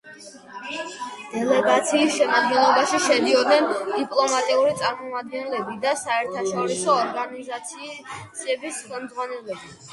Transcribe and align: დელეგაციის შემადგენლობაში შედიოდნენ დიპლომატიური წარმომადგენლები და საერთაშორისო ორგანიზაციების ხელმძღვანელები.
დელეგაციის 1.33 2.15
შემადგენლობაში 2.21 3.01
შედიოდნენ 3.03 3.69
დიპლომატიური 3.99 4.73
წარმომადგენლები 4.81 5.79
და 5.87 5.95
საერთაშორისო 6.07 6.99
ორგანიზაციების 7.07 8.85
ხელმძღვანელები. 8.91 9.75